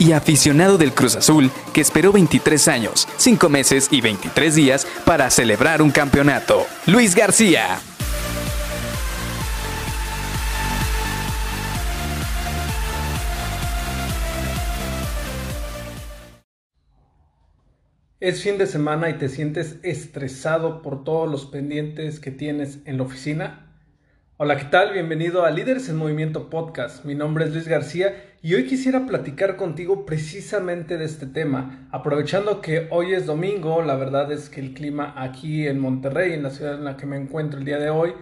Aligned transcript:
y 0.00 0.10
aficionado 0.12 0.78
del 0.78 0.92
Cruz 0.92 1.14
Azul 1.14 1.52
que 1.72 1.80
esperó 1.80 2.10
23 2.10 2.66
años, 2.66 3.06
5 3.18 3.48
meses 3.48 3.86
y 3.92 4.00
23 4.00 4.54
días 4.56 4.86
para 5.04 5.30
celebrar 5.30 5.82
un 5.82 5.92
campeonato. 5.92 6.66
Luis 6.86 7.14
García. 7.14 7.78
Es 18.20 18.42
fin 18.42 18.58
de 18.58 18.66
semana 18.66 19.08
y 19.08 19.14
te 19.14 19.30
sientes 19.30 19.76
estresado 19.82 20.82
por 20.82 21.04
todos 21.04 21.30
los 21.30 21.46
pendientes 21.46 22.20
que 22.20 22.30
tienes 22.30 22.80
en 22.84 22.98
la 22.98 23.04
oficina. 23.04 23.69
Hola, 24.42 24.56
¿qué 24.56 24.64
tal? 24.64 24.94
Bienvenido 24.94 25.44
a 25.44 25.50
Líderes 25.50 25.90
en 25.90 25.96
Movimiento 25.96 26.48
Podcast. 26.48 27.04
Mi 27.04 27.14
nombre 27.14 27.44
es 27.44 27.52
Luis 27.52 27.68
García 27.68 28.24
y 28.40 28.54
hoy 28.54 28.64
quisiera 28.64 29.04
platicar 29.04 29.56
contigo 29.56 30.06
precisamente 30.06 30.96
de 30.96 31.04
este 31.04 31.26
tema. 31.26 31.86
Aprovechando 31.92 32.62
que 32.62 32.88
hoy 32.90 33.12
es 33.12 33.26
domingo, 33.26 33.82
la 33.82 33.96
verdad 33.96 34.32
es 34.32 34.48
que 34.48 34.62
el 34.62 34.72
clima 34.72 35.12
aquí 35.14 35.66
en 35.66 35.78
Monterrey, 35.78 36.32
en 36.32 36.42
la 36.42 36.48
ciudad 36.48 36.76
en 36.76 36.86
la 36.86 36.96
que 36.96 37.04
me 37.04 37.18
encuentro 37.18 37.58
el 37.58 37.66
día 37.66 37.78
de 37.78 37.90
hoy, 37.90 38.14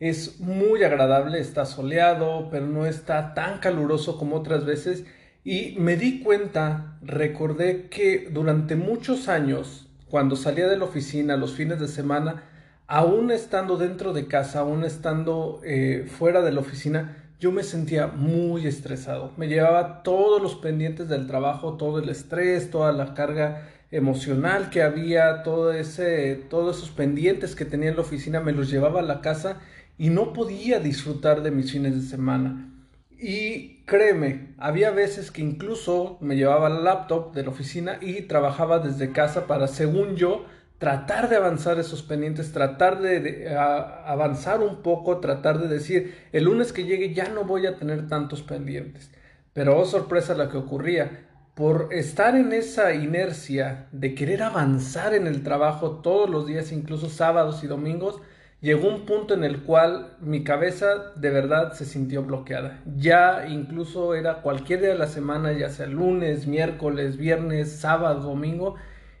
es 0.00 0.40
muy 0.40 0.82
agradable, 0.82 1.40
está 1.40 1.66
soleado, 1.66 2.48
pero 2.50 2.66
no 2.66 2.86
está 2.86 3.34
tan 3.34 3.58
caluroso 3.58 4.16
como 4.16 4.36
otras 4.36 4.64
veces. 4.64 5.04
Y 5.44 5.76
me 5.78 5.98
di 5.98 6.22
cuenta, 6.22 6.96
recordé 7.02 7.90
que 7.90 8.30
durante 8.32 8.76
muchos 8.76 9.28
años, 9.28 9.90
cuando 10.08 10.36
salía 10.36 10.68
de 10.68 10.78
la 10.78 10.86
oficina 10.86 11.36
los 11.36 11.52
fines 11.52 11.78
de 11.80 11.88
semana, 11.88 12.44
aún 12.86 13.30
estando 13.30 13.76
dentro 13.76 14.12
de 14.12 14.26
casa, 14.26 14.60
aún 14.60 14.84
estando 14.84 15.60
eh, 15.64 16.06
fuera 16.08 16.42
de 16.42 16.52
la 16.52 16.60
oficina, 16.60 17.16
yo 17.38 17.52
me 17.52 17.62
sentía 17.62 18.06
muy 18.06 18.66
estresado. 18.66 19.32
Me 19.36 19.48
llevaba 19.48 20.02
todos 20.02 20.40
los 20.40 20.54
pendientes 20.54 21.08
del 21.08 21.26
trabajo, 21.26 21.74
todo 21.74 21.98
el 21.98 22.08
estrés, 22.08 22.70
toda 22.70 22.92
la 22.92 23.14
carga 23.14 23.68
emocional 23.90 24.70
que 24.70 24.82
había, 24.82 25.42
todo 25.42 25.72
ese, 25.72 26.34
todos 26.48 26.78
esos 26.78 26.90
pendientes 26.90 27.54
que 27.54 27.64
tenía 27.64 27.90
en 27.90 27.96
la 27.96 28.02
oficina, 28.02 28.40
me 28.40 28.52
los 28.52 28.70
llevaba 28.70 29.00
a 29.00 29.04
la 29.04 29.20
casa 29.20 29.60
y 29.98 30.10
no 30.10 30.32
podía 30.32 30.80
disfrutar 30.80 31.42
de 31.42 31.50
mis 31.50 31.72
fines 31.72 31.94
de 31.94 32.02
semana. 32.02 32.72
Y 33.18 33.82
créeme, 33.86 34.54
había 34.58 34.90
veces 34.90 35.30
que 35.30 35.40
incluso 35.40 36.18
me 36.20 36.36
llevaba 36.36 36.68
el 36.68 36.84
laptop 36.84 37.32
de 37.32 37.44
la 37.44 37.50
oficina 37.50 37.98
y 38.00 38.22
trabajaba 38.22 38.78
desde 38.78 39.12
casa 39.12 39.46
para, 39.46 39.68
según 39.68 40.16
yo, 40.16 40.44
tratar 40.78 41.28
de 41.28 41.36
avanzar 41.36 41.78
esos 41.78 42.02
pendientes, 42.02 42.52
tratar 42.52 43.00
de, 43.00 43.56
avanzar 43.56 44.60
un 44.60 44.82
poco, 44.82 45.18
tratar 45.18 45.58
de 45.58 45.68
decir, 45.68 46.14
el 46.32 46.44
lunes 46.44 46.72
que 46.72 46.84
llegue 46.84 47.14
ya 47.14 47.28
no 47.28 47.44
voy 47.44 47.66
a 47.66 47.76
tener 47.76 48.08
tantos 48.08 48.42
pendientes. 48.42 49.10
Pero 49.52 49.78
oh 49.78 49.86
sorpresa 49.86 50.34
la 50.34 50.50
que 50.50 50.58
ocurría, 50.58 51.26
por 51.54 51.88
estar 51.90 52.36
en 52.36 52.52
esa 52.52 52.92
inercia 52.92 53.86
de 53.90 54.14
querer 54.14 54.42
avanzar 54.42 55.14
en 55.14 55.26
el 55.26 55.42
trabajo 55.42 56.02
todos 56.02 56.28
los 56.28 56.46
días, 56.46 56.70
incluso 56.72 57.08
sábados 57.08 57.64
y 57.64 57.66
domingos, 57.66 58.20
llegó 58.60 58.88
un 58.88 59.06
punto 59.06 59.32
en 59.32 59.44
el 59.44 59.62
cual 59.62 60.16
mi 60.20 60.44
cabeza 60.44 61.12
de 61.16 61.30
verdad 61.30 61.72
se 61.72 61.86
sintió 61.86 62.22
bloqueada. 62.22 62.82
Ya 62.96 63.46
incluso 63.48 64.14
era 64.14 64.42
cualquier 64.42 64.80
día 64.80 64.90
de 64.90 64.98
la 64.98 65.06
semana, 65.06 65.52
ya 65.52 65.70
sea 65.70 65.86
lunes, 65.86 66.46
miércoles, 66.46 67.16
viernes, 67.16 67.72
sábado, 67.72 68.20
domingo, 68.20 68.74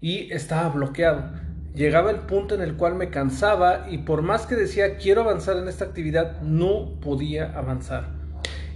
y 0.00 0.32
estaba 0.32 0.68
bloqueado. 0.70 1.30
Llegaba 1.74 2.10
el 2.10 2.20
punto 2.20 2.54
en 2.54 2.62
el 2.62 2.76
cual 2.76 2.96
me 2.96 3.10
cansaba 3.10 3.86
y 3.90 3.98
por 3.98 4.22
más 4.22 4.46
que 4.46 4.56
decía 4.56 4.96
quiero 4.96 5.22
avanzar 5.22 5.56
en 5.56 5.68
esta 5.68 5.84
actividad, 5.84 6.40
no 6.42 7.00
podía 7.00 7.56
avanzar. 7.56 8.20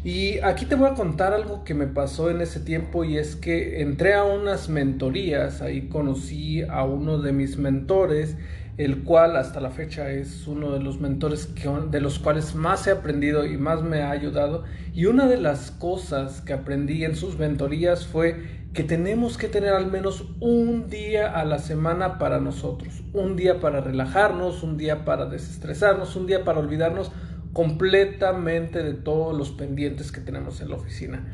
Y 0.04 0.38
aquí 0.40 0.66
te 0.66 0.74
voy 0.74 0.90
a 0.90 0.94
contar 0.94 1.32
algo 1.32 1.64
que 1.64 1.72
me 1.72 1.86
pasó 1.86 2.30
en 2.30 2.42
ese 2.42 2.60
tiempo 2.60 3.04
y 3.04 3.16
es 3.16 3.36
que 3.36 3.80
entré 3.80 4.12
a 4.12 4.22
unas 4.22 4.68
mentorías, 4.68 5.62
ahí 5.62 5.88
conocí 5.88 6.62
a 6.62 6.84
uno 6.84 7.18
de 7.18 7.32
mis 7.32 7.56
mentores, 7.56 8.36
el 8.76 9.04
cual 9.04 9.36
hasta 9.36 9.60
la 9.60 9.70
fecha 9.70 10.10
es 10.10 10.46
uno 10.48 10.72
de 10.72 10.80
los 10.80 11.00
mentores 11.00 11.54
de 11.90 12.00
los 12.00 12.18
cuales 12.18 12.54
más 12.54 12.86
he 12.86 12.90
aprendido 12.90 13.46
y 13.46 13.56
más 13.56 13.82
me 13.82 14.02
ha 14.02 14.10
ayudado. 14.10 14.64
Y 14.92 15.06
una 15.06 15.26
de 15.26 15.38
las 15.38 15.70
cosas 15.70 16.40
que 16.40 16.52
aprendí 16.52 17.04
en 17.04 17.14
sus 17.14 17.38
mentorías 17.38 18.06
fue 18.06 18.64
que 18.72 18.82
tenemos 18.82 19.38
que 19.38 19.46
tener 19.46 19.72
al 19.72 19.90
menos 19.90 20.24
un 20.40 20.88
día 20.90 21.30
a 21.30 21.44
la 21.44 21.60
semana 21.60 22.18
para 22.18 22.40
nosotros, 22.40 23.04
un 23.12 23.36
día 23.36 23.60
para 23.60 23.80
relajarnos, 23.80 24.64
un 24.64 24.76
día 24.76 25.04
para 25.04 25.26
desestresarnos, 25.26 26.16
un 26.16 26.26
día 26.26 26.42
para 26.42 26.58
olvidarnos 26.58 27.12
completamente 27.52 28.82
de 28.82 28.94
todos 28.94 29.36
los 29.36 29.52
pendientes 29.52 30.10
que 30.10 30.20
tenemos 30.20 30.60
en 30.60 30.70
la 30.70 30.74
oficina. 30.74 31.24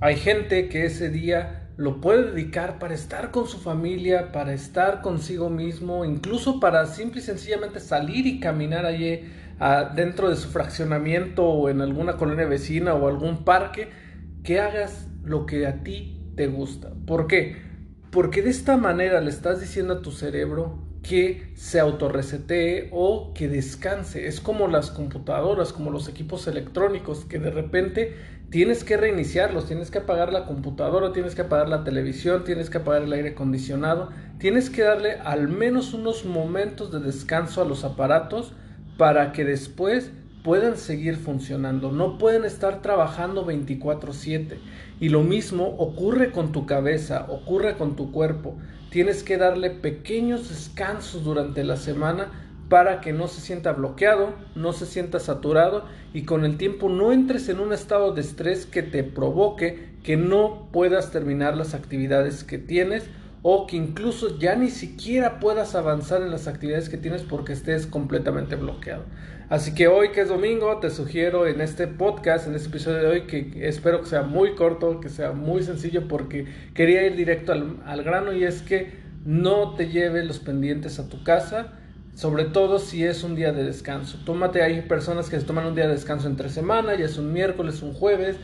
Hay 0.00 0.16
gente 0.16 0.68
que 0.68 0.86
ese 0.86 1.10
día 1.10 1.70
lo 1.76 2.00
puede 2.00 2.32
dedicar 2.32 2.78
para 2.78 2.94
estar 2.94 3.30
con 3.30 3.46
su 3.46 3.58
familia, 3.58 4.32
para 4.32 4.52
estar 4.52 5.00
consigo 5.00 5.48
mismo, 5.48 6.04
incluso 6.04 6.60
para 6.60 6.86
simple 6.86 7.20
y 7.20 7.24
sencillamente 7.24 7.80
salir 7.80 8.26
y 8.26 8.40
caminar 8.40 8.84
allí 8.84 9.20
dentro 9.94 10.28
de 10.28 10.36
su 10.36 10.48
fraccionamiento 10.48 11.44
o 11.44 11.68
en 11.68 11.80
alguna 11.80 12.16
colonia 12.16 12.46
vecina 12.46 12.94
o 12.94 13.08
algún 13.08 13.44
parque, 13.44 13.90
que 14.42 14.60
hagas 14.60 15.08
lo 15.22 15.46
que 15.46 15.66
a 15.66 15.82
ti 15.84 16.20
te 16.36 16.48
gusta. 16.48 16.92
¿Por 17.06 17.26
qué? 17.28 17.62
Porque 18.10 18.42
de 18.42 18.50
esta 18.50 18.76
manera 18.76 19.20
le 19.20 19.30
estás 19.30 19.60
diciendo 19.60 19.94
a 19.94 20.02
tu 20.02 20.10
cerebro 20.10 20.82
que 21.02 21.52
se 21.54 21.80
autorresetee 21.80 22.88
o 22.92 23.32
que 23.34 23.48
descanse. 23.48 24.26
Es 24.26 24.40
como 24.40 24.68
las 24.68 24.90
computadoras, 24.90 25.72
como 25.72 25.90
los 25.90 26.08
equipos 26.08 26.46
electrónicos, 26.46 27.24
que 27.24 27.38
de 27.38 27.50
repente 27.50 28.16
tienes 28.50 28.84
que 28.84 28.96
reiniciarlos, 28.96 29.66
tienes 29.66 29.90
que 29.90 29.98
apagar 29.98 30.32
la 30.32 30.46
computadora, 30.46 31.12
tienes 31.12 31.34
que 31.34 31.42
apagar 31.42 31.68
la 31.68 31.84
televisión, 31.84 32.44
tienes 32.44 32.70
que 32.70 32.78
apagar 32.78 33.02
el 33.02 33.12
aire 33.12 33.30
acondicionado, 33.30 34.10
tienes 34.38 34.70
que 34.70 34.82
darle 34.82 35.14
al 35.24 35.48
menos 35.48 35.94
unos 35.94 36.24
momentos 36.24 36.92
de 36.92 37.00
descanso 37.00 37.62
a 37.62 37.64
los 37.64 37.82
aparatos 37.84 38.52
para 38.96 39.32
que 39.32 39.44
después 39.44 40.12
puedan 40.42 40.76
seguir 40.76 41.16
funcionando, 41.16 41.92
no 41.92 42.18
pueden 42.18 42.44
estar 42.44 42.82
trabajando 42.82 43.44
24/7. 43.44 44.58
Y 45.00 45.08
lo 45.08 45.22
mismo 45.22 45.76
ocurre 45.78 46.32
con 46.32 46.52
tu 46.52 46.66
cabeza, 46.66 47.26
ocurre 47.28 47.76
con 47.76 47.96
tu 47.96 48.12
cuerpo. 48.12 48.56
Tienes 48.90 49.22
que 49.22 49.38
darle 49.38 49.70
pequeños 49.70 50.48
descansos 50.48 51.24
durante 51.24 51.64
la 51.64 51.76
semana 51.76 52.30
para 52.68 53.00
que 53.00 53.12
no 53.12 53.28
se 53.28 53.40
sienta 53.40 53.72
bloqueado, 53.72 54.34
no 54.54 54.72
se 54.72 54.86
sienta 54.86 55.20
saturado 55.20 55.84
y 56.14 56.22
con 56.22 56.44
el 56.44 56.56
tiempo 56.56 56.88
no 56.88 57.12
entres 57.12 57.48
en 57.48 57.60
un 57.60 57.72
estado 57.72 58.12
de 58.12 58.22
estrés 58.22 58.66
que 58.66 58.82
te 58.82 59.04
provoque 59.04 59.92
que 60.02 60.16
no 60.16 60.68
puedas 60.72 61.10
terminar 61.10 61.56
las 61.56 61.74
actividades 61.74 62.44
que 62.44 62.58
tienes 62.58 63.04
o 63.42 63.66
que 63.66 63.76
incluso 63.76 64.38
ya 64.38 64.54
ni 64.54 64.70
siquiera 64.70 65.40
puedas 65.40 65.74
avanzar 65.74 66.22
en 66.22 66.30
las 66.30 66.46
actividades 66.46 66.88
que 66.88 66.96
tienes 66.96 67.22
porque 67.22 67.52
estés 67.52 67.86
completamente 67.86 68.54
bloqueado. 68.56 69.04
Así 69.48 69.74
que 69.74 69.88
hoy 69.88 70.12
que 70.12 70.22
es 70.22 70.28
domingo, 70.28 70.78
te 70.78 70.88
sugiero 70.88 71.46
en 71.46 71.60
este 71.60 71.86
podcast, 71.86 72.46
en 72.46 72.54
este 72.54 72.68
episodio 72.68 72.98
de 72.98 73.06
hoy, 73.06 73.22
que 73.26 73.68
espero 73.68 74.00
que 74.00 74.06
sea 74.06 74.22
muy 74.22 74.54
corto, 74.54 75.00
que 75.00 75.08
sea 75.08 75.32
muy 75.32 75.62
sencillo 75.62 76.08
porque 76.08 76.46
quería 76.72 77.04
ir 77.06 77.16
directo 77.16 77.52
al, 77.52 77.80
al 77.84 78.02
grano 78.02 78.32
y 78.32 78.44
es 78.44 78.62
que 78.62 79.02
no 79.24 79.74
te 79.74 79.88
lleves 79.88 80.24
los 80.24 80.38
pendientes 80.38 80.98
a 80.98 81.08
tu 81.08 81.22
casa, 81.22 81.72
sobre 82.14 82.44
todo 82.44 82.78
si 82.78 83.04
es 83.04 83.24
un 83.24 83.34
día 83.34 83.52
de 83.52 83.64
descanso. 83.64 84.18
Tómate, 84.24 84.62
hay 84.62 84.82
personas 84.82 85.28
que 85.28 85.38
se 85.38 85.46
toman 85.46 85.66
un 85.66 85.74
día 85.74 85.86
de 85.86 85.94
descanso 85.94 86.28
entre 86.28 86.48
semana, 86.48 86.94
ya 86.94 87.04
es 87.04 87.18
un 87.18 87.32
miércoles, 87.32 87.82
un 87.82 87.92
jueves, 87.92 88.36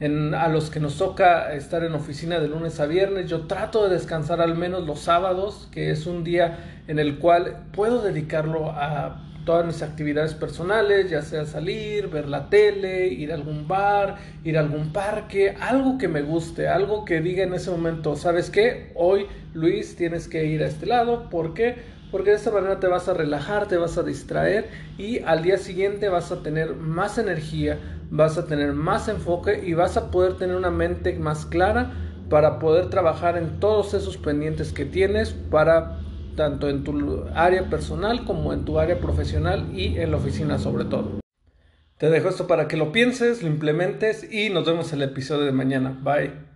a 0.00 0.48
los 0.48 0.70
que 0.70 0.78
nos 0.78 0.98
toca 0.98 1.54
estar 1.54 1.82
en 1.82 1.94
oficina 1.94 2.38
de 2.38 2.48
lunes 2.48 2.80
a 2.80 2.86
viernes. 2.86 3.30
Yo 3.30 3.46
trato 3.46 3.88
de 3.88 3.94
descansar 3.94 4.40
al 4.40 4.54
menos 4.54 4.84
los 4.86 5.00
sábados, 5.00 5.68
que 5.72 5.90
es 5.90 6.06
un 6.06 6.22
día 6.22 6.82
en 6.86 6.98
el 6.98 7.18
cual 7.18 7.64
puedo 7.72 8.02
dedicarlo 8.02 8.70
a 8.70 9.22
todas 9.46 9.64
mis 9.64 9.80
actividades 9.80 10.34
personales, 10.34 11.08
ya 11.08 11.22
sea 11.22 11.46
salir, 11.46 12.08
ver 12.08 12.28
la 12.28 12.50
tele, 12.50 13.06
ir 13.06 13.30
a 13.30 13.36
algún 13.36 13.68
bar, 13.68 14.16
ir 14.44 14.58
a 14.58 14.60
algún 14.60 14.92
parque, 14.92 15.54
algo 15.60 15.96
que 15.96 16.08
me 16.08 16.20
guste, 16.20 16.68
algo 16.68 17.04
que 17.04 17.20
diga 17.20 17.44
en 17.44 17.54
ese 17.54 17.70
momento, 17.70 18.16
¿sabes 18.16 18.50
qué? 18.50 18.90
Hoy, 18.96 19.26
Luis, 19.54 19.94
tienes 19.96 20.28
que 20.28 20.44
ir 20.46 20.62
a 20.62 20.66
este 20.66 20.84
lado, 20.84 21.30
¿por 21.30 21.54
qué? 21.54 21.95
Porque 22.10 22.30
de 22.30 22.36
esta 22.36 22.50
manera 22.50 22.78
te 22.78 22.86
vas 22.86 23.08
a 23.08 23.14
relajar, 23.14 23.66
te 23.66 23.76
vas 23.76 23.98
a 23.98 24.02
distraer 24.02 24.68
y 24.96 25.20
al 25.20 25.42
día 25.42 25.58
siguiente 25.58 26.08
vas 26.08 26.30
a 26.30 26.42
tener 26.42 26.74
más 26.74 27.18
energía, 27.18 27.78
vas 28.10 28.38
a 28.38 28.46
tener 28.46 28.72
más 28.72 29.08
enfoque 29.08 29.62
y 29.66 29.74
vas 29.74 29.96
a 29.96 30.10
poder 30.10 30.34
tener 30.34 30.56
una 30.56 30.70
mente 30.70 31.18
más 31.18 31.46
clara 31.46 31.92
para 32.30 32.58
poder 32.58 32.90
trabajar 32.90 33.36
en 33.36 33.60
todos 33.60 33.94
esos 33.94 34.16
pendientes 34.16 34.72
que 34.72 34.84
tienes 34.84 35.32
para 35.32 35.98
tanto 36.36 36.68
en 36.68 36.84
tu 36.84 37.24
área 37.34 37.68
personal 37.68 38.24
como 38.24 38.52
en 38.52 38.64
tu 38.64 38.78
área 38.78 39.00
profesional 39.00 39.70
y 39.74 39.98
en 39.98 40.10
la 40.10 40.18
oficina 40.18 40.58
sobre 40.58 40.84
todo. 40.84 41.20
Te 41.98 42.10
dejo 42.10 42.28
esto 42.28 42.46
para 42.46 42.68
que 42.68 42.76
lo 42.76 42.92
pienses, 42.92 43.42
lo 43.42 43.48
implementes 43.48 44.30
y 44.30 44.50
nos 44.50 44.66
vemos 44.66 44.92
en 44.92 45.00
el 45.00 45.08
episodio 45.08 45.46
de 45.46 45.52
mañana. 45.52 45.98
Bye. 46.02 46.55